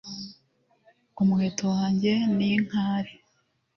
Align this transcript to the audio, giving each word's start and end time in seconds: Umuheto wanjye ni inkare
Umuheto 1.21 1.63
wanjye 1.75 2.13
ni 2.35 2.47
inkare 2.55 3.11